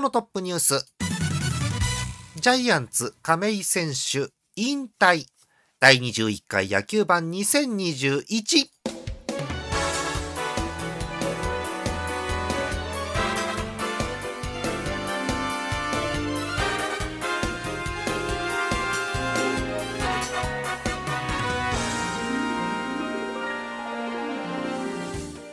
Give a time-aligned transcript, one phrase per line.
[0.00, 0.94] 日のトップニュース。
[2.36, 5.26] ジャイアンツ亀井選手引退。
[5.80, 8.68] 第21回野球盤2021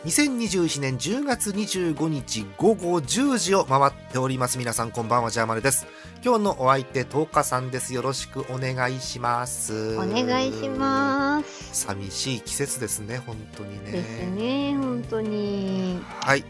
[0.06, 4.60] 2021年10月25日午後10時を回っております。
[4.60, 5.32] 皆さんこんばんは。
[5.32, 5.88] ジャーマネです。
[6.24, 7.92] 今日のお相手10日さんです。
[7.92, 9.96] よろしくお願いします。
[9.96, 11.86] お願いします。
[11.86, 13.18] 寂しい季節ですね。
[13.18, 13.92] 本当にね。
[13.94, 14.78] ですね。
[14.78, 16.00] 本当に。
[16.22, 16.46] はい、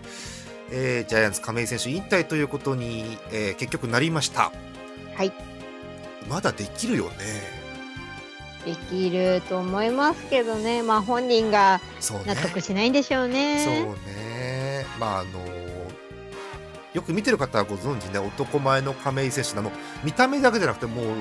[0.69, 4.51] えー、ジャイアンツ亀井選手引退ということに、えー、結局なりました。
[5.15, 5.31] はい。
[6.27, 7.64] まだできるよね
[8.65, 11.79] できると思いますけどね、まあ本人が
[12.25, 13.63] 納得しないんでしょうね。
[13.63, 14.85] そうね。
[14.99, 15.29] まああの
[16.93, 18.19] よく見てる方はご存知ね。
[18.19, 19.71] 男前の亀井選手なの。
[20.03, 21.15] 見た目だけじゃなくてもう思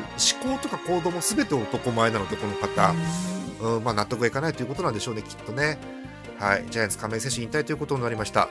[0.56, 2.95] 考とか行動も全て男前なのでこの方、
[3.61, 5.78] うん、まあ、納得がいかないということなんでしょうねきっとね。
[6.39, 6.65] はい。
[6.70, 8.48] ジャイアンツ亀井選手引退ということになりました。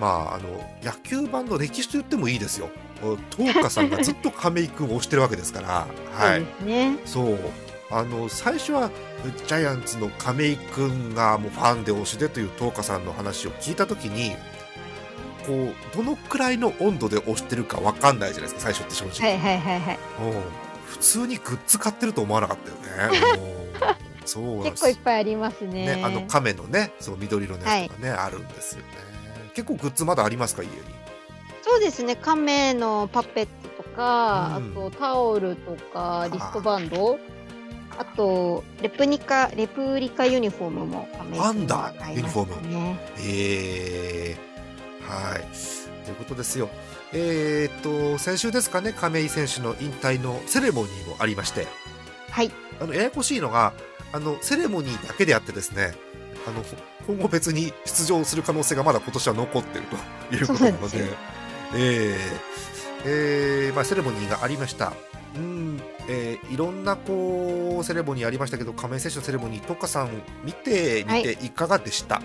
[0.00, 0.48] まああの
[0.82, 2.70] 野球盤の歴史と言ってもいいですよ。
[3.36, 5.86] 東花さんがずっと亀井君を推してるわけですから。
[6.12, 6.46] はい。
[6.60, 6.98] そうね。
[7.04, 7.38] そう
[7.90, 8.90] あの最初は
[9.46, 14.34] ジャイアンツの亀井君がもうファンで推しでという東花さんの話を聞いた時に
[15.46, 19.98] こうどのくらいの温度で推してるか分かんないじゃないですか最初って正直、はいはいはいはい。
[20.86, 23.20] 普通にグッズ買ってると思わなかったよね。
[24.26, 25.96] そう結構いっぱいありますね。
[25.96, 28.86] ねあの亀のねそう緑色のやつとかね、あるんですよね。
[29.54, 30.74] 結構グッズまだありますか家に？
[31.62, 32.16] そうですね。
[32.16, 33.46] 亀のパペッ
[33.76, 34.72] トとか、うん。
[34.72, 37.20] あとタオルとかリストバンド
[37.98, 42.98] あとレプニカレプリカユニフォームも亀井あんだ君は買いましたね。
[43.18, 45.42] えー、はい。
[46.04, 46.68] ということですよ。
[47.12, 47.80] えー、っ
[48.14, 51.66] と先週ですかね亀井選手の引退のセレモニーもありまして。
[52.30, 52.50] はい。
[52.80, 53.72] あのややこしいのが
[54.12, 55.94] あのセレモニーだけであってですね
[56.46, 56.62] あの
[57.06, 60.98] 今後別に出場する可能性がまだ今年は残っているということなので。
[60.98, 61.04] で
[61.74, 62.66] えー
[63.04, 64.92] えーまあ、セレモニーがありました。
[65.34, 65.80] うん。
[66.08, 70.10] えーいろんなこうセレモニーありましたけど亀井選手のセレモニーとかさん
[70.44, 71.50] 見てみてい。
[71.50, 72.22] かがでした、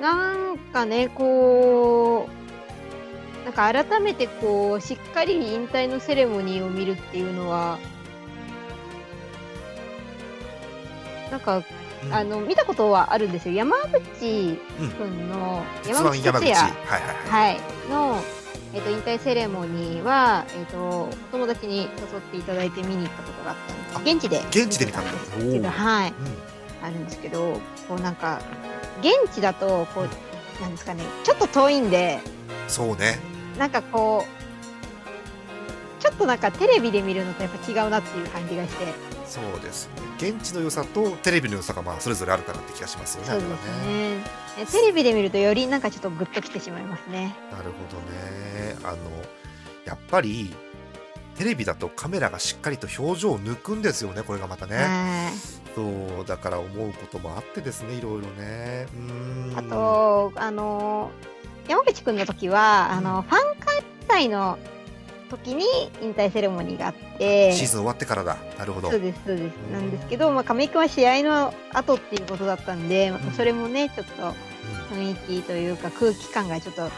[0.00, 2.28] なんかねこ
[3.42, 7.78] うなんか改めてこうしっかり引退のセレモニーを見るっていうのは
[11.30, 11.60] なんか、う
[12.06, 12.14] ん。
[12.14, 13.54] あの見たことはあるんですよ。
[13.54, 16.46] 山口うん君の実山口は山口。
[16.46, 17.50] 哲也、はいはいはい。
[17.50, 18.22] はい、の、
[18.74, 21.88] えっと引退セレモニーは、えっとお友達に誘っ
[22.30, 23.56] ていただいて見に行ったことがあっ
[23.92, 24.14] たんです。
[24.14, 24.38] 現地で。
[24.64, 25.12] 現地で見たんだ。
[25.12, 26.10] ですけどはい。
[26.10, 26.86] うん。
[26.86, 28.40] あるんですけどこうなんか
[29.00, 32.20] 現地だとこうなんですかねちょっと遠いんで
[32.68, 33.18] そうね。
[33.58, 38.84] なんかこうちょっとなんかテレビで見るのとやっぱ違うなっていう感じがして
[39.28, 39.92] そうですね。
[40.16, 43.58] 現地の良さとテレビの良さがまあそれぞれあるかなって気がしますよねそうですね。
[44.60, 47.36] えテレビで見るとよりなんかちょっとグッときてしまいますね。
[47.52, 48.76] なるほどね。
[48.82, 48.96] あの
[49.84, 50.54] やっぱり
[51.36, 54.76] テレビだとカメラがしっかりと表情を抜くんですよねこれがまたね。
[54.76, 55.58] はい。
[55.74, 58.86] そうだから思うこともあってですねいろいろね。
[59.54, 61.10] あとあの
[61.68, 63.38] 山口くんの時はあのファン
[64.08, 64.58] 開催の
[65.28, 65.64] 時に
[66.02, 67.52] 引退セレモニーがあって。
[67.52, 68.36] シーズン終わってからだ。
[68.58, 68.90] なるほど。
[68.90, 69.54] そうですそうです。
[69.68, 69.72] うん。
[69.72, 74.34] なんですけど、まあ、亀井君は試合の後っていうことだったんで、またそれもねちょっと
[74.92, 76.90] うん雰囲気というか空気感がちょっと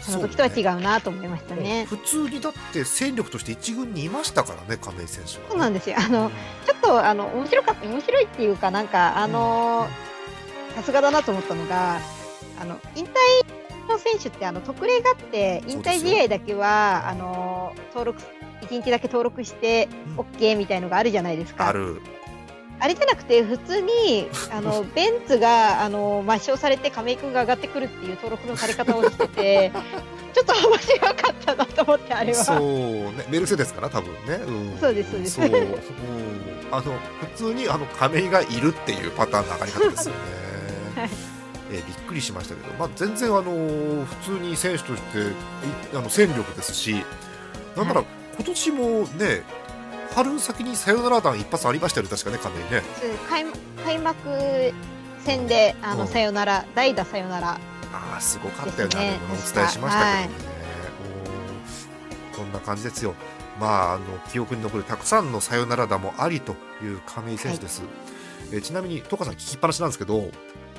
[0.00, 1.86] その時とは違うなと思いましたね。
[1.88, 5.96] 普通にだって戦力として一軍にいましたからね亀井選手は、ね、そうなんですよ。
[5.98, 6.30] あの
[6.66, 9.86] ちょっとあの面白かった面白いっていうかなんかあの
[10.74, 12.00] さすがだなと思ったのが
[12.60, 13.10] あの引退
[13.84, 18.20] の選手ってあの特例があって引退試合だけはあの登録
[18.62, 20.16] 1日だけ登録してうん。
[20.20, 21.68] OK みたいのがあるじゃないですか。
[21.68, 22.00] ある。
[22.80, 29.72] あれじゃなくて普通にあの ベンツがあの抹消されて亀井君が上がってくるっていう登録のされ方をしてて
[30.34, 32.44] ちょっと面白かったなと思ってあれは。
[32.44, 33.24] そうね。
[33.28, 35.34] メルセデスかな多分ね、うん、そうですそうです。
[35.34, 35.48] そう、う。
[35.48, 35.54] ん、
[36.72, 36.92] あの普
[37.36, 40.20] 通にあの亀井がいるっていうパターンの上がり方ですよね。
[41.02, 41.33] はい
[41.74, 45.22] えーびっくりしましたけど、まあ、全然、あのー普通に選手としてい
[45.94, 47.04] あの戦力ですし
[47.76, 48.08] なんなら、はい。
[48.36, 48.84] 今年も
[49.18, 49.42] ね
[50.14, 52.82] 春先にサヨナラ弾一発ありましたよね確かね亀井ね。
[53.00, 54.18] そう開幕開幕
[55.24, 55.98] 戦であうん。
[55.98, 57.58] のさよなら代打さよなら
[57.92, 59.18] ああすごかったよねね。
[59.18, 60.44] あれもお伝えしましたけどね、
[62.32, 63.14] おーこんな感じですよ。
[63.60, 67.82] まああの記憶に残るたくさんのサヨナラ打もありという亀井選手です、
[68.52, 70.28] えーちなみにトカさん聞きっぱなしなんですけど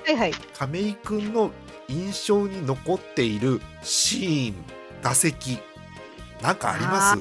[0.05, 0.31] はいはい。
[0.57, 1.51] 亀井君の
[1.87, 4.55] 印象に残っているシーン
[5.01, 5.59] 打席。
[6.41, 7.19] なんかあります？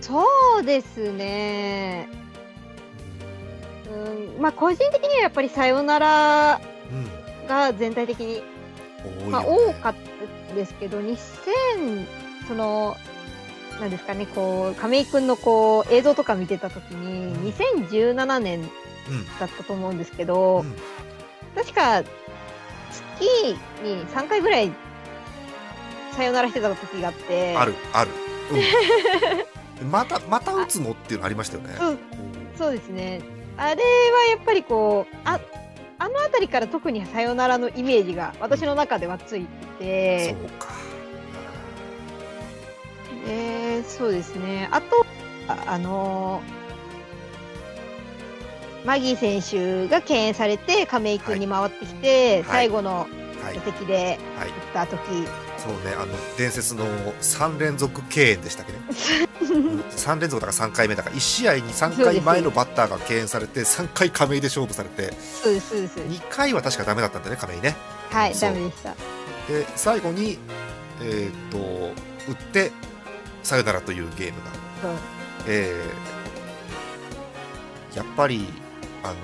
[0.00, 0.24] そ
[0.60, 2.08] うですね。
[4.36, 6.60] うんまあ個人的にはやっぱりさよなら
[7.42, 7.46] うん。
[7.48, 8.42] が全体的に、
[9.28, 9.94] まあ、多かっ
[10.48, 12.06] たですけど2000
[12.46, 12.96] その
[13.80, 18.70] なんですかねこう亀井君のこう映像とか見てた時に2017年うん
[19.38, 20.76] だったと思うんですけど、うん。
[21.54, 24.72] 確か月に3回ぐらい
[26.12, 27.56] さよならしてた時があって。
[27.56, 28.10] あるある、
[29.82, 31.74] うん、 またまた打つのっていうのありましたよね。
[31.76, 31.98] そううん
[32.56, 33.22] そうですね。
[33.56, 33.80] あれは
[34.30, 35.40] やっぱりこうあ
[35.98, 39.46] あの辺りから特にさよならのイメージが私の中ではつい
[39.78, 40.30] て。
[40.30, 40.68] そうか。
[43.26, 44.68] でそうですね。
[44.70, 45.06] あと
[45.48, 46.42] ああの
[48.84, 52.44] マギー選手が敬遠されて亀井君に回ってきて、はい。
[52.44, 53.08] 最後の
[53.42, 53.56] はい。
[53.56, 54.48] 打席ではい。
[54.48, 54.98] 打った時、
[55.58, 56.86] そうねあの伝説の
[57.20, 58.78] 3連続敬遠でしたっけね？
[59.42, 65.12] うん3連続だから3回目だから1試合に3回前のバッターが敬遠されて3回亀井で勝負されて。
[65.12, 65.98] そうですそうです。
[66.00, 67.76] 2回は確かダメだったんだね亀井ね。
[68.10, 68.94] はいダメでした。
[69.48, 70.38] で最後に
[71.02, 71.58] えーっと
[72.30, 72.72] 打って
[73.42, 74.50] サヨナラというゲームが。
[74.82, 74.92] そう。
[75.46, 76.20] えー
[77.96, 78.46] やっぱり
[79.02, 79.16] あのー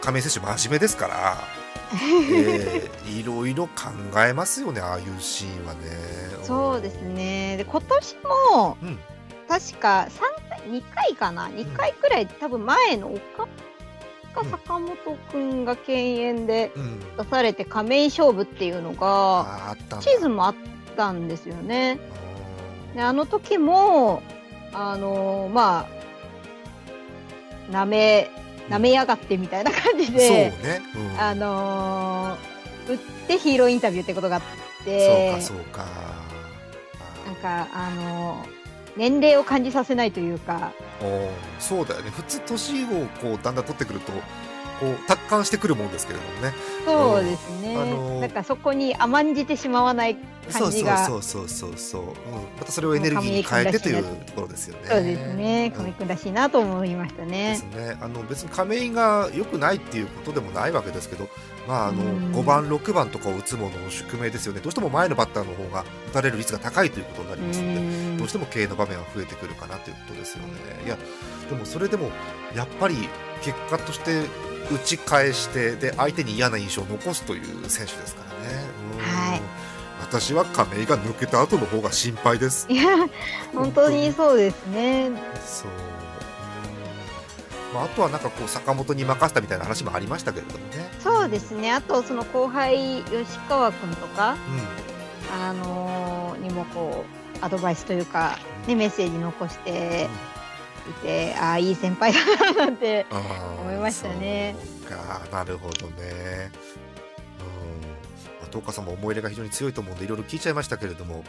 [0.00, 1.36] 亀井選手真面目ですから、
[1.92, 3.90] えーいろいろ考
[4.26, 5.80] えますよねああいうシーンはね。
[6.42, 7.56] そうですね。
[7.58, 8.16] で今年
[8.54, 8.98] もうん。
[9.46, 13.46] 確か3回2回かな？2回くらい多分前の岡
[14.34, 14.50] かうん。
[14.50, 14.96] 坂本
[15.32, 17.00] 君が敬遠でうん。
[17.18, 20.54] 出されて亀井勝負っていうのがシーズンもあっ
[20.96, 21.98] たんですよね。
[22.94, 24.22] あであの時も
[24.72, 25.86] あのま
[27.68, 28.30] あなめ
[28.70, 35.86] なめやがってみたいな感じーそうで、ね、うん、あのー打ってヒーローインタビューってことがあっそうてかそうか。
[37.26, 38.60] なんかあのー
[38.96, 40.72] 年齢を感じさせないというか。
[41.00, 41.30] おー
[41.60, 42.10] そうだよね。
[42.10, 44.12] 普通年をこうだんだん取ってくると
[44.80, 46.54] こう達観してくるもんですけれどもね。
[46.86, 50.16] そうですね、あのーなんかそこに甘んじてしまわない
[50.48, 51.06] そうそう感じが。
[51.06, 52.04] そうそうそうそう、う。
[52.06, 52.08] ん、
[52.58, 54.88] またそれをエネルギーに変えてというところですよね。
[54.88, 55.72] そうですね。
[55.74, 55.78] うん。
[55.78, 57.62] 亀井君らしいなと思いましたでねす。
[57.76, 57.96] ね。
[58.00, 61.28] あの別に亀井が良くないっていうことでもないわけですけど、
[61.68, 62.32] まあ、あのうん。
[62.34, 64.60] 5番、6番とかを打つものの宿命ですよね。
[64.60, 67.74] どうしても前のバッターの方が打たれる率が高いということになりますので。
[67.74, 68.16] うん。
[68.18, 70.48] どうしても経営の場面は増えてくるかなということですよね。
[70.86, 70.96] いや
[71.50, 72.10] でもそれでも
[72.54, 72.96] やっぱり
[73.42, 74.22] 結果として
[74.72, 78.64] 打ち返してで相手に嫌な印象を残すという選手ですからね。
[78.94, 78.98] うん
[79.30, 79.40] はい
[80.02, 82.66] 私は亀井が抜けた後の方が心配です。
[82.70, 82.88] いや
[83.52, 85.10] 本当にそうですね。
[85.46, 85.70] そう。
[85.70, 90.90] うんまあ、あとはなんかこう坂本に任せたみたいな話もありましたけれどもね。
[91.00, 91.70] そうですね。
[91.70, 94.36] あとその後輩吉川君とか
[95.30, 95.42] うん。
[95.42, 97.04] あのーにもこ
[97.40, 100.08] うアドバイスというかねメッセージ残して
[100.88, 103.06] いて、ああいい先輩だななんて。
[103.10, 104.54] 思いましたね
[104.88, 106.50] か、なるほどね。
[107.38, 107.90] うん。
[108.40, 111.24] まあ、東花さんも思い入れが非常に強いと思うんで、いろいろ聞いちゃいましたけれども。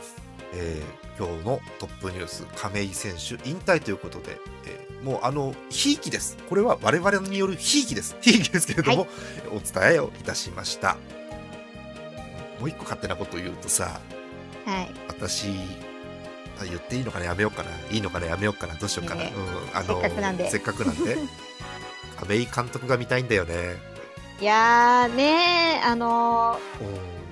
[0.54, 4.38] えー今日のトップニュース、亀井選手引退ということで。
[4.66, 6.38] えーもうあのひいきです。
[6.48, 8.16] これは我々によるひいきです。
[8.22, 9.08] ひいきですけれども、は
[9.48, 10.96] お伝えをいたしました。
[12.60, 14.00] もう一個勝手なことを言うとさ、
[14.66, 14.92] はい。
[15.08, 15.48] 私
[16.60, 17.70] あ言っていいのかなやめようかな。
[17.92, 18.76] いいのかなやめようかな。
[18.76, 20.50] どうしようかな、ねうん、あのせっかくなんで。
[20.50, 21.18] せっかくなんで。
[22.20, 23.78] 亀井監督が見たいんだよね。
[24.40, 26.86] いやーねあのお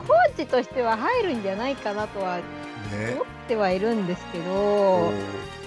[0.03, 0.07] ー。
[0.07, 2.43] コーチとしては入るんじゃないかなとはね。
[3.13, 5.11] 思ってはいるんですけおど、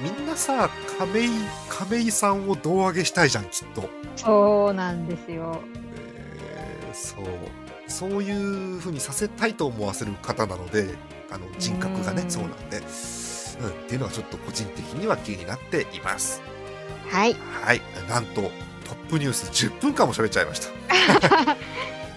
[0.01, 1.29] みんなさ亀井
[1.69, 5.61] 亀井さんを胴上げしたいじゃんきっと、そうなんですよ。
[6.57, 7.25] えーそう。
[7.89, 10.95] そういうふうにさせたいと思わせる方なので
[11.31, 12.31] あの人格がねうん。
[12.31, 12.81] そうなんで、
[13.62, 16.42] うん、っていうのはちょっと個人的には気になっています。
[17.11, 17.37] はい。
[17.62, 18.50] はい、なんとトッ
[19.09, 20.69] プニュース10分間も喋っちゃいました。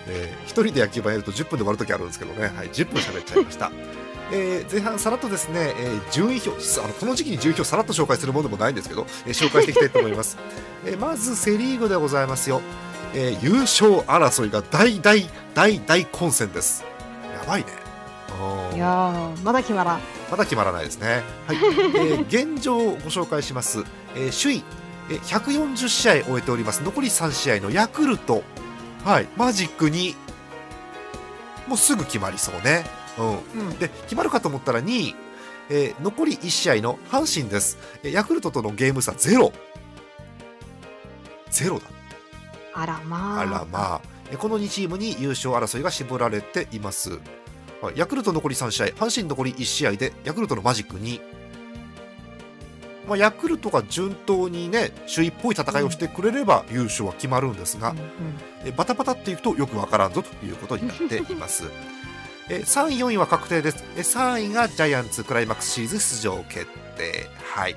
[0.07, 3.71] えー一人で野球盤やると10分で終わる時あるんですけどね、はい、10分喋っちゃいました。
[4.31, 10.37] えー前半さらっとですね、えー順位表あのこの時期に順位表さらっと紹介するものでもないんですけど、えー紹介していきたいと思います、
[10.85, 12.61] えーまずセ・リーグでございますよ、
[13.13, 16.83] えー優勝争いが大大大大混戦です。
[17.33, 17.67] やばいね。
[17.79, 17.84] うん
[18.75, 19.99] いやーまだ決まらん。
[20.29, 21.23] まだ決まらないですね。
[21.47, 23.83] はい、 えー現状をご紹介します。
[24.15, 24.63] えー首位、
[25.11, 25.19] えー
[25.75, 26.81] 140試合終えております。
[26.83, 28.43] 残り3試合のヤクルト、
[29.03, 30.15] はい、マジックに、
[31.67, 32.85] もうすぐ決まりそうね。
[33.17, 33.37] うん。
[33.69, 33.79] うん。
[33.79, 35.15] で、決まるかと思ったら2位、
[35.69, 37.77] えー残り1試合の阪神です。
[38.03, 39.51] えーヤクルトとのゲーム差ゼロ。
[41.49, 41.85] ゼロだ。
[42.73, 43.39] あらまあ。
[43.41, 44.01] あらまあ、
[44.31, 47.19] えこの2チームに優勝争いが絞られています。
[47.81, 51.21] はいヤクルト残り3試合、阪神残り1試合で、ヤクルトのマジック2。
[53.07, 58.05] まあ、ヤクルトが順当にね、首位っぽい戦いをしてくれれば優勝は決まるんですがうん、うん
[58.65, 61.65] えバタバタっていくとよくわからんぞということになっています。
[62.49, 63.83] え3位、4位は確定です。
[63.95, 66.67] え3位がジャイアンツクライマックスシリーズ出場決
[66.97, 67.27] 定。
[67.43, 67.75] はい。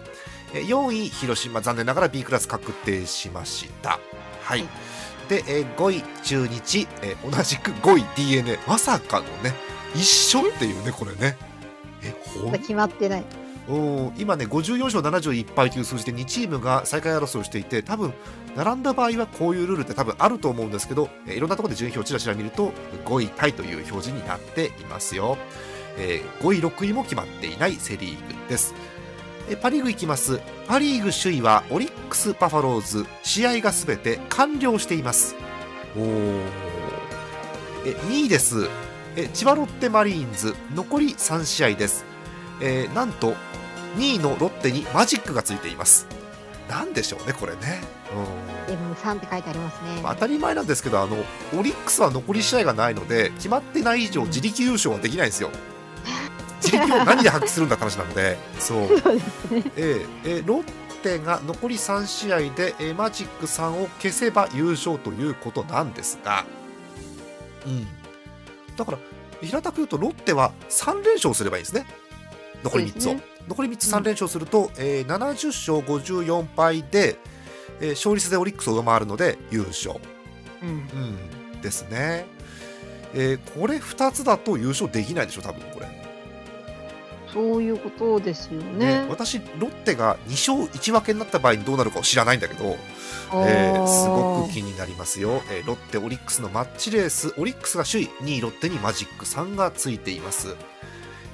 [0.54, 3.98] え4位、広島、残念ながら B クラス確定しました。
[4.42, 4.66] はい。
[5.28, 9.54] で、え5位、中日、え同じく5位、d n a まさかのね、
[9.94, 11.36] 一緒っていうね、これね。
[12.02, 12.52] え、ほん？
[12.52, 13.24] 決まってない。
[13.68, 18.14] うん今ね54勝71敗という数字で2チームが最下位争いをしていて多分
[18.56, 22.72] 並んだ場合はこういうルールって多分あると思うんですけどえーいろんなところで順位表をちらちら見ると
[23.04, 25.36] 5位タイという表示になっていますよ、
[25.98, 28.72] えー5位6位も決まっていないセ・リーグです。
[29.50, 30.40] えーパ・リーグいきます。
[30.66, 33.04] パ・リーグ首位はオリックス・バファローズ。
[33.22, 35.34] 試合がすべて完了しています。
[35.94, 36.40] おー。
[37.84, 38.66] え2位です
[39.16, 42.04] え千葉ロッテマリーンズ残り3試合です。
[42.60, 43.34] えーなんと
[43.96, 46.06] 2位のロッテにマジックがついています。
[46.68, 47.80] なんでしょうねこれね、
[48.66, 48.76] うん。
[48.76, 50.00] でも3って書いてありますね。
[50.02, 51.16] まあ当たり前なんですけどあの
[51.58, 54.26] オリックスは残り試合がないので決まってない以上うん。
[54.28, 55.50] 自力優勝はできないんですよ。
[56.62, 58.88] 自力を何で発揮するんだって話なのでそう。
[59.00, 59.62] そうですね。
[59.76, 60.64] えええロッ
[61.02, 66.44] テが残り3試合で、えーマジック3を消せば優勝ということなんですが、
[67.66, 67.86] うん、
[68.78, 68.98] だから
[69.42, 71.86] 平たく言うとロッテは3連勝すればいいんですね。
[72.64, 77.18] 残り3つを、そうです残り3つ3連勝すると、えー70勝54敗で、
[77.80, 79.96] えー勝率でオリックスを上回るので優勝、
[80.62, 80.68] うん。
[80.68, 82.26] うん、ですね、
[83.14, 85.87] えーこれ2つだと優勝できないでしょ多分これ
[87.32, 89.02] そういうことですよね。
[89.02, 89.06] ね。
[89.08, 92.76] 私ロッテが2勝1分けになった場合にどうなるかを知らないんだけど、
[93.44, 97.34] えーすごく気になりますよ、えーロッテオリックスのマッチレース。
[97.36, 100.56] オリックスが首位2位ロッテにマジック3がついています。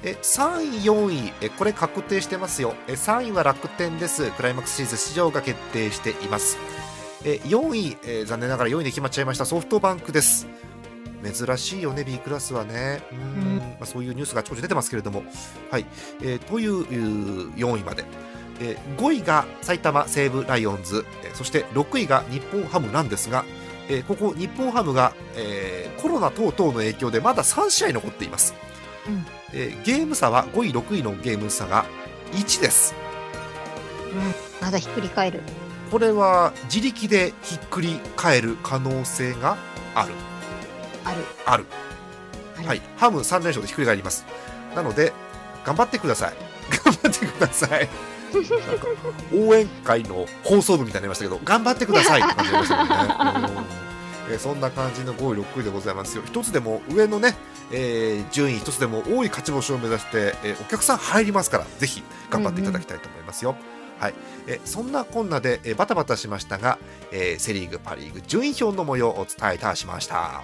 [0.03, 2.75] え3位4位えこれ確定してますよ。
[2.87, 4.29] え3位は楽天です。
[4.31, 6.57] クライマックスシリーズ出場が決定しています。
[7.23, 10.45] え4位、えー残念ながら4位で決まっちゃいましたソフトバンクです
[11.31, 13.01] 珍しいよね B クラスはね。
[13.11, 13.19] うん。
[13.19, 13.21] う
[13.55, 13.57] ん。
[13.57, 15.23] まあ、そういうニュースがあちこち出てますけれども。
[15.71, 15.85] はい、
[16.21, 18.05] えーといううー4位まで。
[18.59, 23.43] えー5位が埼玉西武ライオンズ、えーそして6位が日本ハムなんですが、
[23.89, 28.53] えーここ日本ハムが、えーコロナ等々の影響でまだ3試合残っています、
[29.07, 29.25] うん。
[29.53, 31.85] えーゲーム差は5位6位のゲーム差が
[32.31, 32.95] 1です。
[34.13, 34.65] うん。
[34.65, 35.41] まだひっくり返る。
[35.91, 39.57] これは自力でひっくり返る可能性が
[39.93, 40.13] ある
[41.05, 41.23] ある。
[41.45, 41.65] ある。
[42.65, 44.25] はい、ハム3連勝でひっくり返ります。
[44.75, 45.13] なので
[45.63, 46.33] 頑張ってください。
[46.83, 47.89] 頑張ってください。
[49.33, 52.89] 応援会の放送部みたいになりましたけど頑張ってくださいって感じましたね。
[52.89, 54.31] うん。
[54.31, 56.23] えーそんな感じの5位6位でございますよ。
[56.25, 57.35] 一つでも上のね、
[57.71, 63.55] えー順位一つでも多い勝ち星を目指して、えーお客さん入りますからぜひ頑張っていただきたいと思いますよ、
[63.99, 64.13] はい、
[64.47, 66.79] えーそんなこんなで、えーバタバタしましたが、
[67.11, 70.43] えーセ・リーグパ・リーグ順位表の模様をお伝えいたしました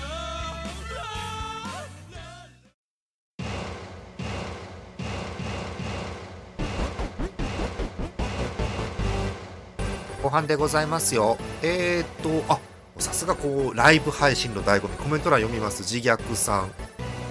[10.31, 11.37] 半でございますよ。
[11.61, 12.59] えー、っとあ
[12.97, 14.95] さすがこうライブ配信の醍醐味。
[14.97, 15.81] コメント欄読みます。
[15.83, 16.71] 自虐さん。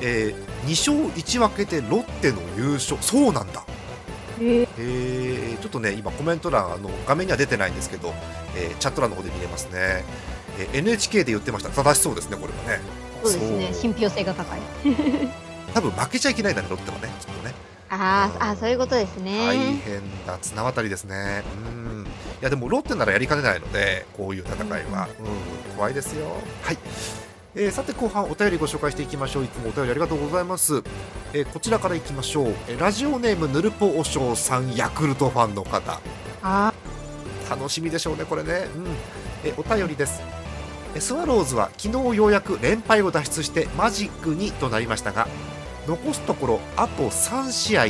[0.02, 2.96] えー、2勝1分けでロッテの優勝。
[3.02, 3.64] そうなんだ。
[4.40, 8.14] えー、えー、ちょっとね今コメント欄あの画面には出てないんですけど、
[8.56, 10.04] えーチャット欄の方で見れますね、
[10.58, 11.70] えー NHK で言ってました。
[11.70, 12.82] 正しそうですねこれはね。
[13.22, 13.74] そうですね。
[13.74, 14.60] 信憑性が高い。
[15.74, 17.54] 多分負けちゃいけないんだねロッテはねきっとね。
[17.90, 19.80] あーあー、そういうことです大ね。
[19.84, 20.38] 変だ。
[20.40, 21.42] 綱渡りですね。
[21.66, 21.99] うん
[22.40, 26.26] やでもロッテならやりかねないのでこういう戦いは、うん、怖いですよ。
[26.62, 26.78] はい。
[27.54, 29.44] えーさて後半お便りご紹介していきましょう。
[29.44, 30.82] いつもお便りありがとうございます、
[31.32, 36.00] えーこちらからいきましょう、えーラジオネームヌルポおしょうさんヤクルトファンの方。
[36.42, 36.72] あ
[37.50, 38.86] 楽しみでしょうねこれね、うん、
[39.44, 40.22] えお便りです。
[40.94, 45.28] えスワローズは昨日ようやく連敗を脱出してマジック2となりましたが
[45.86, 47.84] 残すところあと3試合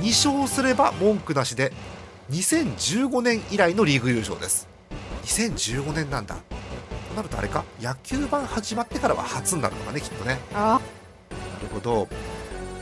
[0.00, 1.72] 2勝すれば文句なしで
[2.30, 4.68] 2015年以来のリーグ優勝です。
[5.24, 6.36] 2015年なんだ。
[6.36, 7.64] となるとあれか？
[7.80, 10.38] 野球盤始まってからは初になるのかねきっとね。
[10.54, 10.80] あ
[11.30, 12.08] なるほど、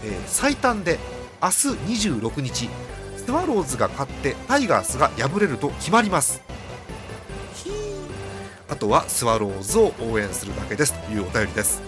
[0.03, 0.99] えー最短で
[1.43, 1.55] 明日
[2.09, 2.69] 26日
[3.17, 6.41] スワローズが勝ってタイガースが敗れると決まります。
[8.69, 10.95] あとはスワローズを応援するだけです。
[10.95, 11.83] というお便りです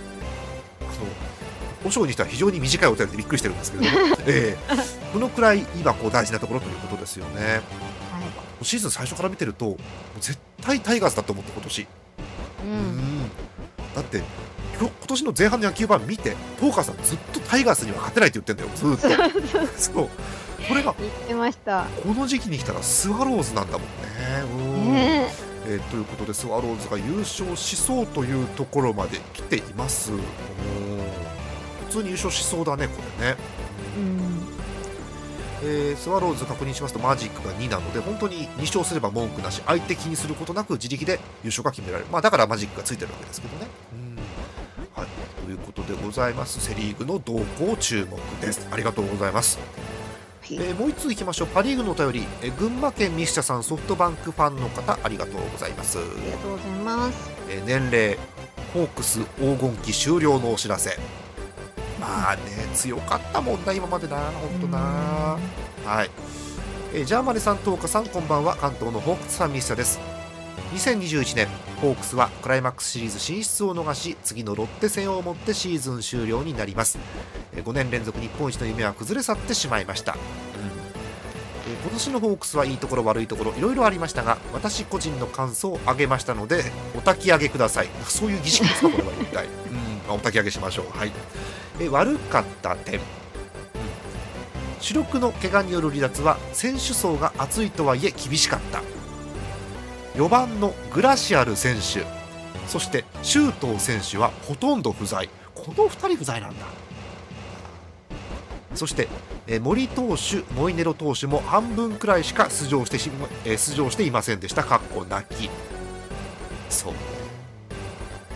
[1.86, 7.42] あのお正にしては非常に短いお便りでびっくりしてるんですけれども、 えーこのくらい今こう大事なところということですよね。
[7.42, 8.20] は
[8.60, 8.64] い。
[8.64, 9.78] シーズン最初から見てると
[10.20, 11.82] 絶対タイガースだと思って今年。
[11.82, 11.86] う
[12.64, 12.72] うん。
[13.24, 13.30] ん
[13.94, 14.22] だって
[14.78, 18.68] 今年の前半の野球盤見てトーカーさんずっとタイガースには勝てないって言ってんだよ。
[18.74, 19.72] ずーっと。
[19.80, 20.08] そう。
[20.68, 21.86] これが言ってました。
[22.02, 23.88] この時期に来たらスワローズなんだもんね。
[24.52, 24.92] うん。
[24.92, 25.32] ね。
[25.68, 30.12] えーということでスワローズが優勝しそうというところまで来ています。
[30.12, 30.20] うん
[31.88, 33.36] 普通に優勝しそうだねこれね。
[33.96, 34.20] うん。
[35.62, 43.66] えースワローズ確認しますとマジックが2なので本当に2勝すれば文句なし相手気にすることなく自力で優勝が決められる、まあ、だからマジックがついてるわけですけどね。
[43.92, 45.02] うん。
[45.02, 46.60] はい、ということでございます。
[46.60, 48.66] セ・リーグの動向注目です。
[48.70, 49.64] ありがとうございます、は
[50.54, 50.56] い。
[50.56, 51.48] えーもう1通いきましょう。
[51.48, 57.30] パ・リーグのお便り、えー群馬県ミスチャさんソフトバンクファンの方ありがとうございます、ありがとうございます。
[57.48, 58.18] えー年齢
[58.74, 60.98] ホークス黄金期終了のお知らせ
[62.06, 64.78] まあね強かったもんな今までな本当な。
[65.84, 66.10] はい、
[66.94, 68.56] えージャーマネさんと岡さんこんばんは。
[68.56, 69.98] 関東のホークスファンミスタです。
[70.72, 71.48] 2021年
[71.80, 76.98] ホークスはクライマックスシリーズ進出を逃し次のロッテ戦をもってシーズン終了になります。
[77.54, 80.18] えー5年連続日本一の夢は崩れ去ってしまいました、うん。
[80.18, 87.88] えー今年のホークスはいいところ悪いところいろいろありましたが私個人の感想を挙げましたのでお焚き上げください。
[88.06, 91.12] そういう儀式ですかこれは一体、うんまあお焚き上げしましょうはい
[91.80, 93.00] え悪かった点
[94.80, 98.82] 主力の怪我による離脱は選手層が厚いとはいえ厳しかった
[100.14, 102.04] 4番のグラシアル選手
[102.68, 106.66] そして周東選手はほとんど不在この2人不在なんだ
[108.76, 109.08] そして、
[109.46, 113.10] え森投手、モイネロ投手も半分くらいしか出場してし、
[113.46, 114.62] え出場していませんでした。
[114.62, 115.48] かっこ泣き。
[116.68, 116.92] そう。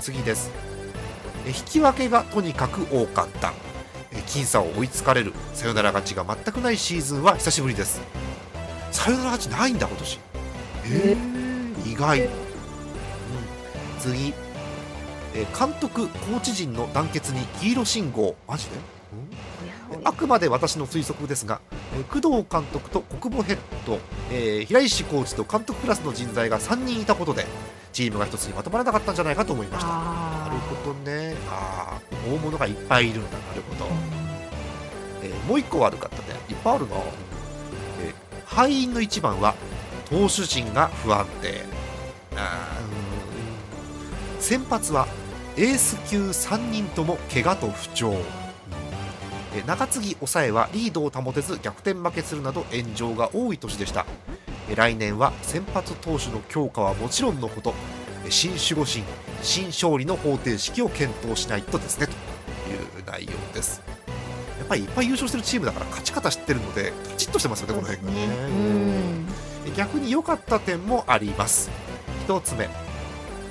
[0.00, 0.50] 次です。
[1.46, 3.52] えー引き分けがとにかく多かった。
[4.12, 8.00] えー僅差を追いつかれるサヨナラ勝ちが全くないシーズンは久しぶりです。
[8.92, 10.18] サヨナラ勝ちないんだ今年。
[10.86, 12.20] えー、意外。
[12.22, 12.30] うん、
[14.00, 14.32] 次、
[15.34, 21.60] えー監督コーチ陣の団結に黄色信号マジで、うんあくまで私の推測ですが、
[21.96, 23.98] えー工藤監督と国保ヘッド、
[24.32, 27.46] えー平石コーチと監督クラスの人材が3人いたことで
[27.92, 29.88] チームが一つにまとまらなかったんじゃないかと思いました。
[29.88, 30.50] なるあ
[30.84, 31.36] ほどね。
[31.48, 33.38] あー大物がいっぱいいるんだ。
[33.38, 33.90] なるほど、
[35.22, 38.14] えーもう一個悪かったねいっぱいあるな、えー
[38.46, 39.54] 敗因の一番は
[40.08, 41.64] 投手陣が不安定。
[42.36, 42.78] あ
[44.38, 45.06] 先発は
[45.56, 48.12] エース級3人とも怪我と不調。
[49.54, 54.06] えー中継ぎ抑えはリードを保てず逆転負けするなど炎上が多い年でした。
[54.48, 57.74] えー来年は先発投手の強化はもちろんのこと
[58.24, 59.04] えー新守護神
[59.42, 63.82] 新勝利の方程式を検討しないとですねという内容です。
[64.58, 68.24] やっぱりいっぱい優勝してるチームだから勝ち方知ってるのでカチッとしてますよねこの辺がね。
[68.26, 69.26] うん。
[69.66, 71.70] え逆に良かった点もあります。
[72.24, 72.68] 一つ目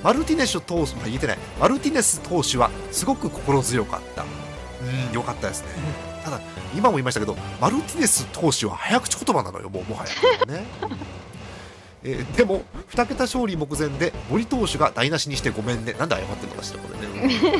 [0.03, 1.37] マルティネス投手、まあ、言えてない。
[1.59, 4.23] マルティネス投手はすごく心強かった。
[4.23, 6.39] うん良かったですねただ
[6.75, 10.45] 今も言いましたけどマルティネス投手は早口言葉なのよもうもはや。
[10.59, 10.65] ね、
[12.03, 15.93] えーでも2桁勝利目前で森投手が台無しにしてごめんね。
[15.99, 17.53] なんで謝ってるのかしらこれね、う ん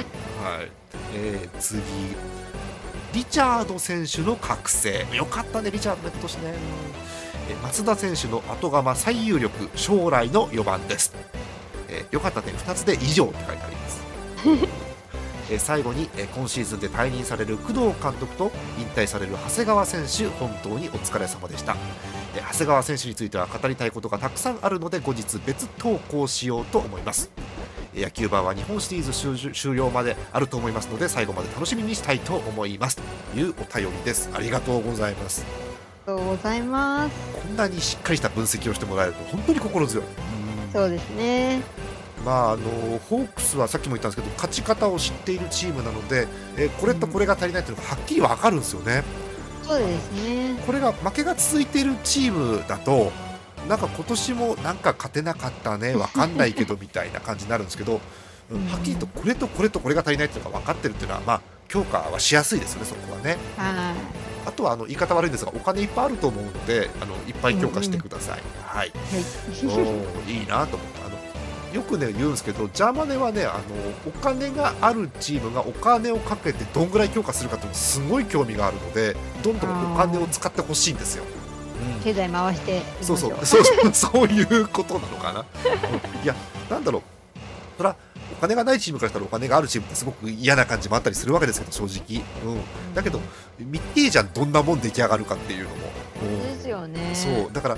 [0.45, 0.69] はい。
[1.15, 1.81] えー次。
[3.11, 5.05] リチャード選手の覚醒。
[5.13, 6.39] よかったねリチャードね今年ね。
[7.49, 11.13] えー松田選手の後釜最有力将来の4番です、
[11.87, 14.01] えー良かった点2つで以上って書いてあります。
[14.45, 14.69] え ー
[15.57, 21.75] 最後に、えー今シーズンで退任される工藤監督と引退される長谷川選手本当にお疲れ様でした、
[22.35, 27.31] えー長谷川選手については語りたいことがたくさんあるので後日別投稿しようと思います
[27.95, 32.97] えー野球盤は日本シリーズ終終了まであると思いますので最後まで楽しみにしたいと思います
[33.33, 35.45] というお便りですありがとうございます
[36.05, 37.15] あとうございます。
[37.33, 40.05] こんなにしっかりした分析をしてもらえると本当に心強い。
[40.05, 41.62] うんそうですね。
[42.25, 46.27] まあ、あのホークスはさっきも言ったんですけど勝ち方を知っているチームなので、
[46.58, 49.03] えーこれとこれが足りないというのがはっきり分かるんですよね。
[49.63, 50.62] そうですね。
[50.65, 53.12] これが負けが続いているチームだと
[53.67, 58.01] なんか今年もなんか勝てなかったね分かんないけどみたいな感じになるんですけど、
[58.51, 63.38] うんはっきりとこれとこれとこれが足りないっていうのが分かってるっていうのは、まあ、強化はしやすいですよね、そこはね。
[63.58, 63.93] は
[64.45, 68.41] あとはあの言い方悪いんですがお金いっぱいあると思うのであのいっぱい強化してください。
[68.63, 68.91] はいい。
[68.91, 69.23] はい。
[69.65, 70.98] おーいいなと思って
[71.73, 73.60] よくね言うんですけどジャーマネはねあの
[74.08, 81.23] お金があるチームがお金をかけてどんぐらい強化するかってすごい興味があるのでどんどんお金を使ってほしいんですよ。
[81.95, 82.03] うん。
[82.03, 82.82] 経済回して。
[83.01, 85.39] そうそうそうそうそういうことなのかな。
[85.39, 85.43] う
[86.21, 86.23] ん。
[86.23, 86.36] いや
[86.69, 87.01] なんだろう。
[87.77, 87.95] そら
[88.32, 93.19] お金がないチームからしたらお金があるチームってすごく嫌な感じもあったりするわけですけど正直、うん、だけど
[93.60, 95.75] 見てえじゃんどんなもん出来上がるかっていうのも、
[96.23, 97.12] うんですよね。
[97.13, 97.51] そう。
[97.51, 97.77] だから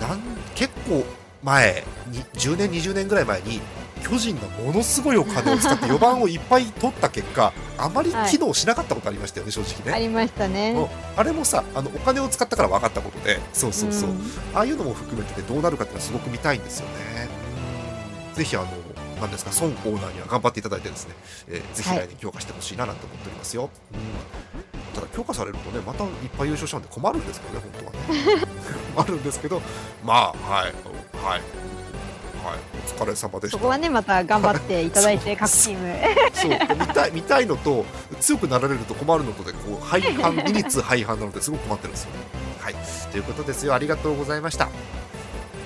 [0.00, 0.20] なん
[0.54, 1.04] 結構
[1.42, 3.60] 前に10年20年ぐらい前に
[4.02, 9.92] 巨人がものすごいお金を使って4番をいっぱい取った結果 あまり機能しなかったことありましたよね、正直ね。
[9.92, 10.74] ありましたね。
[11.16, 13.40] あれもさあのお金を使ったから分かったことで。
[13.52, 14.20] そうそうそう、ん。
[14.54, 17.28] ああいうのも含めて、ね、どうなるかっていうのはすごく見たいんですよね。
[18.28, 18.34] うん。
[18.34, 18.66] ぜひあの
[19.20, 21.14] なんですか孫オーナーには頑張っていただいてですね、
[21.48, 23.70] えーぜひ来年強化してほしいななんて思っておりますよ。
[23.92, 24.00] うん。
[24.94, 28.46] ただ強化されるとねまたいっぱい優勝しちゃうんで困るんですけどね本当はね
[28.90, 29.60] 困るんですけど
[30.04, 30.72] まあはい
[31.24, 31.40] はい
[32.44, 32.58] はい
[32.98, 35.94] お疲れ様でしたそこはね、また頑張っていただいて、各チーム。
[36.32, 37.84] そう見たい見たいのと
[38.18, 42.18] 強くなられると困るのとでこう廃反二律廃反なのですごく困ってるんですよね。
[42.60, 42.74] はい
[43.12, 44.68] ということですよありがとうございました。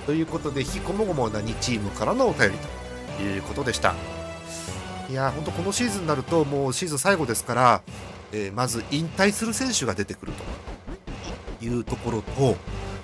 [0.06, 2.58] ということで引きこもごもな2チームからのお便り
[3.16, 3.94] ということでした。
[5.08, 7.82] いやー本当このシーズンになるともうシーズン最後ですから、
[8.32, 10.32] えーまず引退する選手が出てくる
[11.60, 12.56] というところと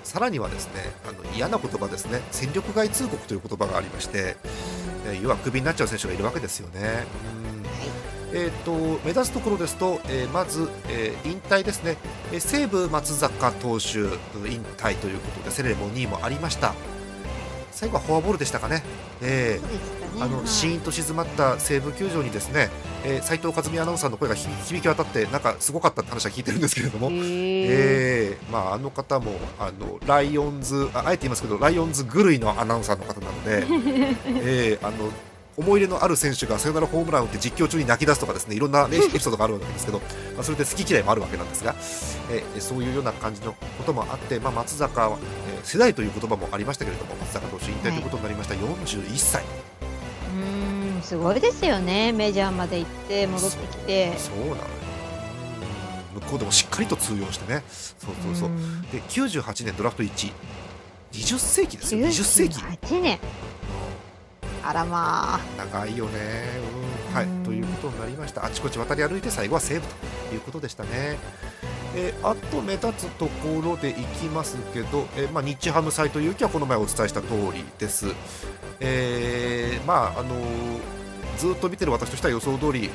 [0.03, 2.21] さらにはですねあの嫌な言葉ですね。
[2.31, 4.35] 戦力外通告という言葉がありまして、
[5.07, 7.05] えー要はクビになっちゃう選手がいるわけですよね。
[8.33, 8.37] うん。
[8.37, 8.71] えー、と
[9.03, 11.97] 目指すところですと、えーまず、えー引退ですね、
[12.31, 13.99] えー西武松坂投手
[14.49, 16.73] 引退ということでセレモニーもありました
[17.81, 18.83] 最後はフォアボールでしたかね、
[19.23, 19.59] え。
[20.19, 20.47] あのはい。
[20.47, 22.69] シーンと静まった西武球場にですね、
[23.03, 27.65] えー斉藤和美アナウンサーの声が響響き渡ってなんかすごかったって話は聞いてるんですけれども、へー。
[27.69, 33.65] えーまあ、あの方もあのライオンズああえて言いますけどライオンズ狂いのアナウンサーの方なので、
[34.45, 35.11] えーあの
[35.57, 39.99] 思い入れのある選手がサヨナラホームランを打って実況中に泣き出すとかですねいろんな、ね、 エピソードがあるわけですけど、
[40.35, 41.75] まあ、それで好き嫌いもあるわけなんですが、
[42.29, 45.09] えーそういうような感じのこともあって、まあ、松坂
[45.63, 49.43] 世代という言葉もありましたけれども松坂投手引退ということになりました、41歳。
[49.43, 52.11] うーん、すごいですよね。
[52.11, 54.17] メジャーまで行って、戻ってきて。
[54.17, 54.55] そうなの
[56.13, 57.63] 向こうでもしっかりと通用してね。
[57.69, 58.49] そうそうそう。
[58.49, 58.81] うん。
[58.83, 60.33] で98年ドラフト1位
[61.13, 62.07] 20世紀ですよ。
[62.07, 62.59] 20世紀。
[62.59, 63.19] 98年。
[64.63, 65.39] あらまあ。
[65.57, 66.11] 長いよね、
[66.85, 68.45] うんはいということになりました。
[68.45, 69.81] あちこち渡り歩いて最後は西武
[70.29, 71.17] ということでしたね。
[71.95, 78.07] えーあと目立つところでいきますけど、えーまあ、日ハム斎藤佑樹はこの前お伝えした通りです、
[78.79, 80.35] えーまああの
[81.37, 82.93] ずっと見てる私としては予想通り、うん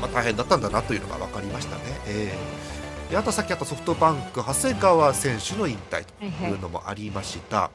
[0.00, 7.70] まあ、大変だったんだなというのが分かりましたね、えーであとさっきあったソフトバンク長谷川選手の引退といはいいうのもありました。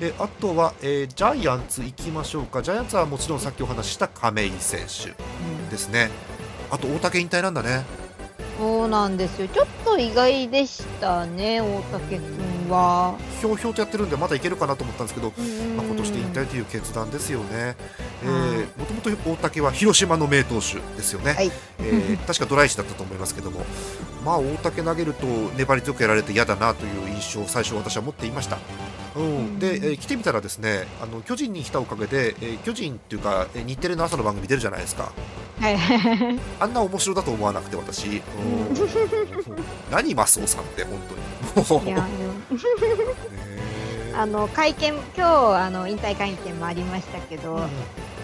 [0.00, 5.12] であとは、えージャイアンツ行きましょうか、ジャイアンツはもちろんさっきお話しした亀井選手う
[5.66, 6.10] んですね、
[6.70, 7.84] あと大竹引退なんだね、
[8.58, 9.48] そうなんですよ。
[9.48, 13.14] ちょっと意外でしたね、大竹君は。
[13.40, 15.32] ひょうひょうとやってるんで、まだいけるかなと思ったんですけど、
[15.76, 17.76] まあ、今年で引退という決断ですよね、
[18.78, 21.50] もともと大竹は広島の名投手ですよね、はい。
[21.80, 23.66] えー確かドライチだったと思いますけども、
[24.24, 25.26] まあ、大竹投げると
[25.58, 28.58] 粘り強くやられて嫌だなという印象を最初、私は持っていました。
[29.16, 35.12] うん、で、えー来てみたらですねあの巨人に来たおかげで、えー巨人っていうか、えー日テレの朝の番組出るじゃないですか。
[35.60, 35.76] はい。
[36.58, 38.22] あんな面白だと思わなくて私、うん。
[39.90, 40.98] 何マスオさんって本
[41.64, 41.94] 当に。
[44.16, 47.60] あの会見、今日あの引退会見もありましたけど、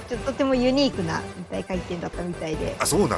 [0.08, 1.22] ちょっととてもユニークな
[1.52, 3.16] 引退会見だったみたいで、あそうなんだ、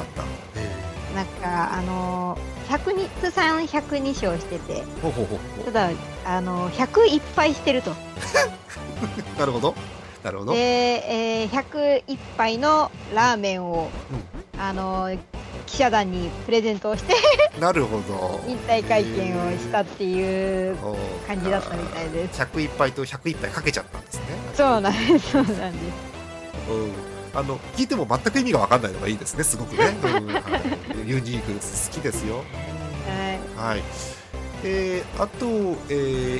[0.55, 5.89] えなんかあの100に通算102勝してて、ーほうほうほうほただ
[6.25, 7.91] あの100いっぱいしてると。
[7.91, 7.95] う
[9.39, 9.75] なるほど。
[10.23, 10.59] なるほど、で、
[11.39, 13.89] えー、101杯のラーメンを、
[14.57, 15.09] あの
[15.65, 17.15] 記者団にプレゼントをして
[17.59, 18.41] なるほど。
[18.47, 20.75] 引退会見をしたっていう
[21.25, 22.41] 感じだったみたいです。
[22.41, 24.23] 101杯と101杯かけちゃったんですね。
[24.53, 25.73] そうなんです、そうなんです。
[26.69, 32.43] うんあの聞いても全く意味が分かんないのがいいですねすごくね、 うんはいユニークです好きですよ。
[33.57, 33.71] はい。
[33.71, 33.83] はい。
[34.63, 35.47] えーあと、
[35.89, 35.93] え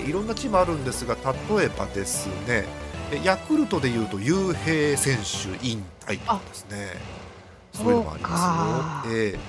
[0.06, 2.65] ーいろんなチームあるんですが例えばですね
[3.12, 7.19] えヤクルトでいうと雄平選手引退とかですね。
[7.73, 9.39] そういうのもありますよ、えー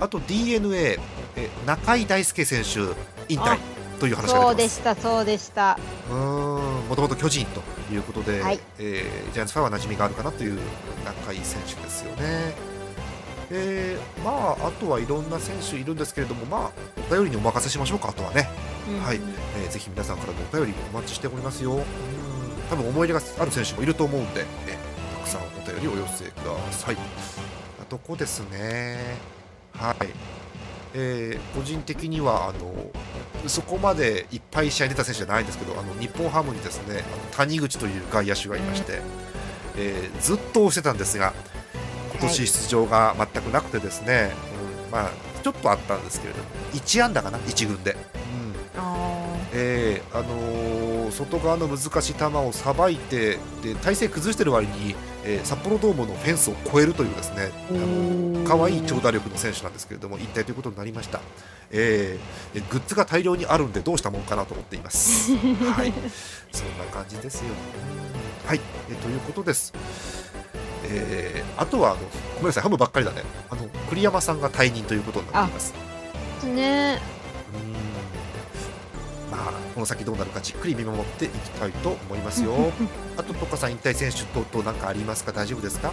[0.00, 0.98] あと d n a
[1.36, 2.80] えー中井大輔選手
[3.28, 3.52] 引退。
[3.52, 3.58] あ
[4.02, 5.78] という話がそうでした、そうでした。
[6.10, 7.62] うーんもともと巨人と
[7.94, 10.58] いうことで、はいえージャイアンツファンは馴染みがあるかなという
[11.04, 12.52] 中井選手ですよね。
[13.52, 16.70] えーまあ、あとはいろんな選手いるんですけれども、まあ、
[17.08, 18.48] お便りにお任せしましょうか、あとはね、
[19.04, 19.20] はい
[19.62, 21.74] えーぜひ皆さんからのお便りお待ちしておりますよ。
[21.74, 21.82] うん
[22.70, 24.76] 多分思い入れがある選手もいると思うんで、え
[25.14, 26.96] たくさんお便りをお寄せください。
[27.80, 29.16] あとこですね。
[29.74, 30.08] はい。
[30.94, 32.74] えー個人的にはあの
[33.48, 39.00] そこまでいっぱい試合に出た選手じゃないんですけどあの日本ハムにですねあの谷口という外野手がいまして、
[39.76, 41.32] えーずっと押してたんですが
[42.12, 44.32] 今年出場が全くなくてですね、
[44.86, 45.10] うんまあ
[45.42, 47.96] ちょっとあったんですけれども1安打かな1軍で。
[48.76, 48.80] うん。
[48.80, 61.20] あえーあのー外側の難しい球をさばいてで体勢崩してる割に、えー札幌ドームのフェンスを越えるというですねあの可愛い長打力の選手なんですけれども引退ということになりました、
[61.72, 65.32] えーえグッズが大量にあるんでどうしたもんかなと思っています。
[65.36, 65.92] はい。
[66.52, 67.44] そんな感じですよ
[68.46, 69.72] はい、えーということです。
[70.84, 72.62] えーあとはあのごめんなさい。
[72.62, 73.22] ハムばっかりだね。
[73.50, 75.74] あの栗山さんが退任ということになっています。
[76.42, 77.00] あ、ね。
[77.54, 77.72] うん。
[79.30, 82.52] まあ、この先どうなるかじっくり見守っていきたいと思いますよ。
[83.16, 85.32] あと、トカさん引退選手等々なんかありますか？
[85.32, 85.92] 大丈夫ですか？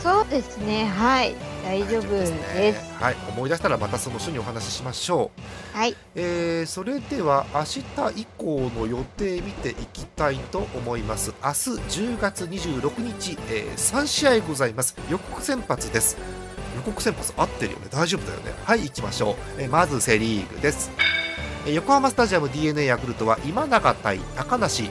[0.00, 1.34] そうですね、はい、
[1.64, 2.32] 大丈夫です。
[2.32, 5.30] ねはい、思い出したらまたその種にお話ししましょ
[5.74, 5.76] う。
[5.76, 7.64] はい、えーそれでは明
[8.12, 11.34] 日以降の予定見ていきたいと思います。
[11.42, 14.96] 明日10月26日、え3試合ございます。
[15.10, 16.16] 予告先発です。
[16.76, 17.86] 予告先発合ってるよね。
[17.90, 18.52] 大丈夫だよね。
[18.64, 19.62] はい、行きましょう。
[19.62, 20.90] えーまずセ・リーグです。
[21.66, 24.90] えー横浜スタジアム d n a ヤクルトは今永対高梨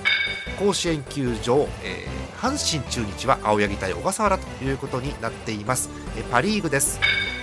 [0.59, 6.99] 甲子園球場、えー阪神中日は青柳対小笠原ということになっています、えーパ・リーグです、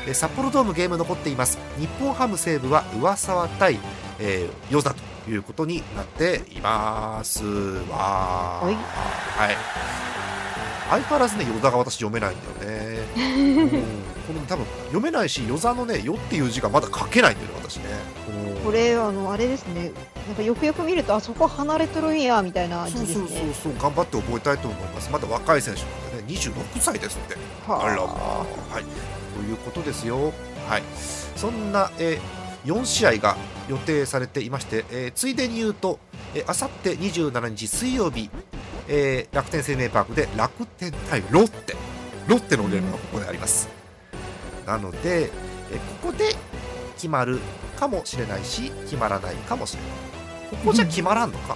[0.07, 1.59] えー札幌ドームゲーム残っています。
[1.79, 3.79] 日本ハム西武は上沢対、
[4.19, 7.43] えー、与座ということになっています。
[7.43, 8.75] わはい。
[8.75, 9.57] はい。
[10.91, 17.85] 相変わらずね与座が私読めないんだよね、 うん、この多分読めないし与座のね「よ」っていう字がまだ書けないんだよね私ね。
[18.57, 18.65] うん。
[18.65, 19.93] これ、あの、あれですね。
[20.27, 23.55] なんかよくよく見ると、あそこ離れとるんやみたいな字ですそうそうそうね。
[23.65, 25.11] そう頑張って覚えたいと思います。
[25.11, 27.37] まだ若い選手なんでね26歳ですって。
[27.71, 27.89] はあ。
[27.89, 28.75] らまあ。
[28.75, 28.85] はい。
[29.37, 30.33] ということですよ。
[30.69, 30.83] はい。
[31.37, 33.37] そんな、えー4試合が
[33.69, 35.99] 予定されていまして、えーついでに言うと
[36.47, 38.31] あさって27日水曜日、
[38.89, 41.77] えー楽天生命パークで楽天対ロッテ。
[42.27, 43.69] ロッテのゲームがここであります
[44.67, 45.31] なので、
[45.71, 46.35] えーここで
[46.97, 47.39] 決まる
[47.79, 49.91] かもしれないし決まらないかもしれない
[50.51, 51.55] ここじゃ決まらんのか？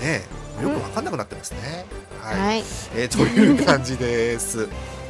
[0.00, 0.22] ね
[0.60, 1.84] えよく分かんなくなってますね、
[2.20, 2.58] はいはい、
[2.96, 4.68] えーという感じです。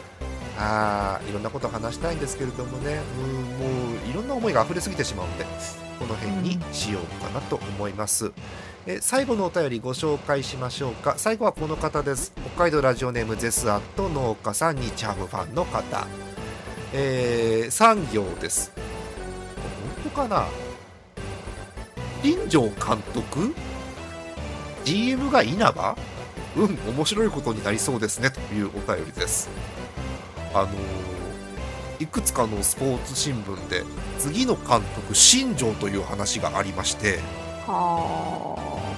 [0.59, 5.45] あーいろんなことを話したいんですけれどもね、うん、もういろんな思いが溢れすぎてしまうので、
[5.99, 8.33] この辺にしようかなと思います。
[8.87, 11.15] えー最後のお便りご紹介しましょうか。
[11.17, 12.33] 最後はこの方です。
[12.57, 16.07] 北海道ラジオネームゼスアット農家さん日ハムファンの方。
[16.93, 18.73] え3行です。
[18.75, 20.47] 本当かな？
[22.23, 23.55] 林城監督
[24.85, 25.97] ?GM が稲葉？
[26.57, 29.49] うん、面白いことになりそうですねというお便りです。
[30.55, 30.73] あのー
[32.01, 33.85] いくつかのスポーツ新聞で
[34.19, 37.21] 次の監督新庄という話がありまして
[37.65, 38.57] は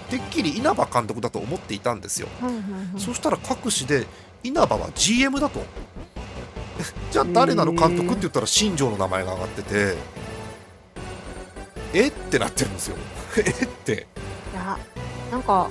[0.09, 2.29] てっきり稲葉監督だと思っていたんですよ、
[2.97, 4.07] そしたら各紙で
[4.43, 5.65] 稲葉は GM だとえ
[7.11, 9.95] じゃあ誰なの監督って言ったら新庄の名前が上がってて
[11.93, 12.97] えってなってるんですよ。
[13.39, 13.93] えって。
[14.53, 14.77] いや、
[15.31, 15.69] なんか、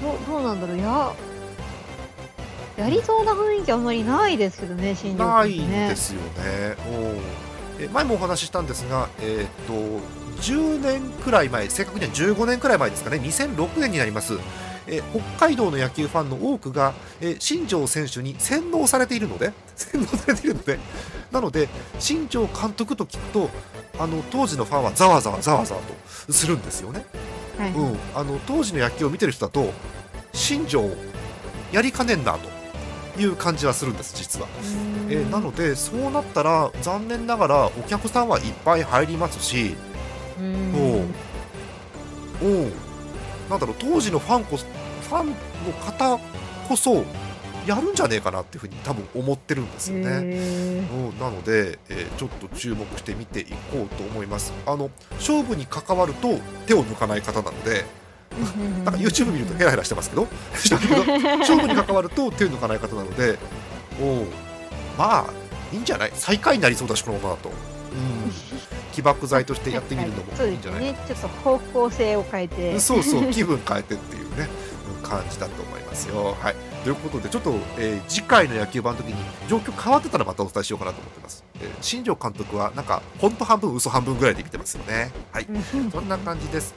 [0.00, 1.12] どうどうなんだろう、いや、
[2.78, 5.70] やりそうな雰囲気あんまりないですけどね、新庄ないん。
[5.70, 6.76] ですよね。
[7.78, 7.82] う。
[7.82, 10.00] んえ前もお話ししたんですが、えーっと
[10.42, 14.34] 10年くらい前、正確には15年くらい前ですかね、2006年になります、
[14.86, 20.78] えー北海道の野球ファンの多くが、えー新庄選手に洗脳されているので、洗脳されているので、
[21.30, 23.50] なので、新庄監督と聞くと、
[23.98, 25.80] あの当時のファンはざわざわざわざわ
[26.26, 27.04] とするんですよね。
[27.58, 27.72] はい。
[27.72, 29.72] はいうん、あの当時の野球を見てる人だと、
[30.32, 30.90] 新庄、
[31.72, 32.56] やりかねんなと。
[33.18, 34.46] いう感じはするんです、実は。
[35.08, 39.76] えーなのでそうなったら残念ながらお客さんはいっぱい入りますし。
[40.38, 41.14] うーん。
[42.42, 42.72] おう。
[43.48, 44.66] なんだろう当時のファンこそ
[45.08, 45.34] ファンの
[45.84, 46.18] 方
[46.68, 47.04] こそ
[47.66, 50.06] やるんじゃねえかなっていうふうに多分思ってるんですよね。
[50.08, 54.52] へうん、なので、えーちょっと注目して見ていこうと思います。
[54.66, 60.78] あの勝負に関わると手を抜かない方なので、ーなんか YouTube 見るとヘラヘラしてますけど、勝
[61.58, 63.38] 負に関わると手を抜かない方なので、
[64.00, 64.26] おう
[64.96, 65.26] まあ
[65.72, 66.12] いいんじゃない？
[66.14, 67.54] 最下位になりそうだしこのままだと、うん、
[68.92, 71.08] 起爆剤としてやってみるのもいいんじゃないかね。
[71.08, 72.78] ちょっと方向性を変えて。
[72.80, 74.48] そうそう気分変えてっていうね
[75.02, 76.36] うん感じだと思いますよ。
[76.40, 79.16] はい、ということでちょっと、えー次回の野球盤の時に
[79.48, 81.44] 状況変わってたらまたお伝えしようかなと思ってます。
[81.60, 85.10] えー新庄監督はなんか本当半分嘘半分ぐらいで生きてますよね。
[85.32, 86.76] はいうんそんな感じです。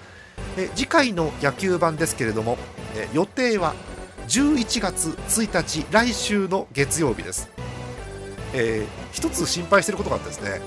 [0.58, 2.58] えー次回の野球盤ですけれども、
[2.96, 3.76] えー予定は
[4.28, 7.48] 11月1日来週の月曜日です。
[8.56, 10.60] えー一つ心配していることがあってですね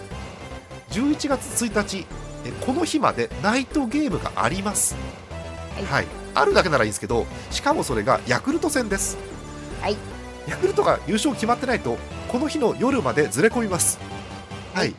[0.91, 2.07] 11月1日
[2.45, 4.95] えーこの日までナイトゲームがあります、
[5.75, 9.19] はいはい、あるだけならいいんですけどしかもそれがヤクルト戦です、
[9.81, 9.97] はい。
[10.49, 13.99] ヤクルトが優勝決まってないとこの日の夜までずれ込みます。
[14.75, 14.95] はい、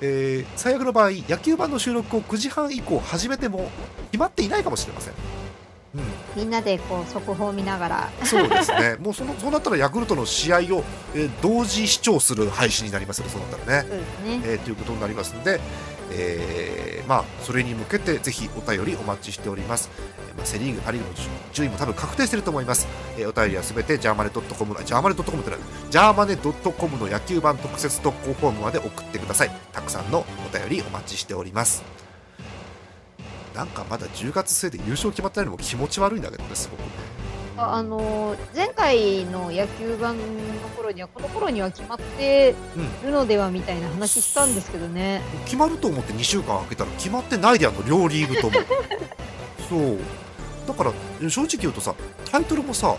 [0.00, 3.68] えー最悪の場合野球盤の収録を9時半以降始めても
[4.12, 5.14] 決まっていないかもしれません、
[5.96, 6.02] うん、
[6.36, 8.10] みんなでこう速報を見ながら。
[8.24, 8.96] そうですね。
[9.02, 13.88] もうそのそうなったらヤクルトの試合を、えー同時視聴する配信になりますよそうなったらね。
[14.24, 14.40] ね。
[14.44, 15.60] えーということになりますので、
[16.14, 19.90] えーまあ、それに向けてぜひお便りお待ちしております、
[20.36, 21.14] まあ、セ・リーグ、パ・リーグの
[21.52, 22.86] 順位も多分確定していると思います、
[23.18, 25.58] えーお便りはすべてジャーマネ .com のジャーマネ .com ってない
[25.90, 29.50] ジャーマネ .com の野球版特設特攻フォームまで送ってください。
[29.72, 31.82] たくさんのお便りお待ちしております。
[33.54, 36.80] なんかまだ10月末で優勝決まってないのも気持ち悪いんだけどねすごく。
[36.80, 36.86] ね
[37.62, 42.54] ああのー前回の野球盤の頃にはこの頃には決まって
[43.04, 45.22] るのではみたいな話したんですけどね。
[45.44, 48.56] 決まると思って2週間空けたら決まってないであの両リーグとも
[49.68, 49.98] そう
[50.66, 50.92] だから
[51.28, 51.94] 正直言うとさ
[52.30, 52.96] タイトルもさ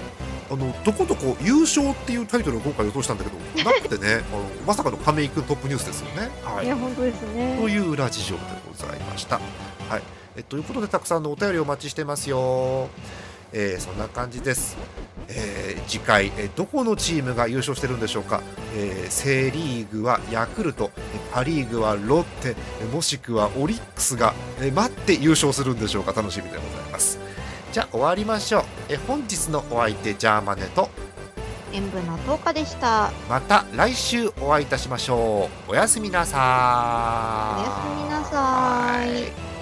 [0.52, 6.30] あのどこどこ優勝っていうタイトルを今回予想したんだけどなくてね あのまさかの亀井君トップニュースですよね。
[6.44, 7.58] はいい、や本当ですね。
[7.60, 9.40] という裏事情でございました。
[9.90, 10.04] はい、
[10.36, 12.90] えということでたくさんのお便りお待ちしてますよ。
[13.54, 14.76] えーそんな感じです。
[15.30, 18.42] えー次回、えーどこのチームが優勝してるんでしょうか、
[18.76, 26.12] えーセ・リーグはヤクルトえーパ・リーグはロッテえーもしくはオリックスが、えー待って優勝するんでしょうか。
[26.14, 27.20] 楽しみでございます。
[27.72, 30.90] じゃあ終わりましょう、えー本日のお相手ジャーマネと
[31.76, 33.12] 塩分の10日でした。
[33.28, 35.72] また来週お会いいたしましょう。
[35.72, 39.53] おやすみなさーおやすみなさい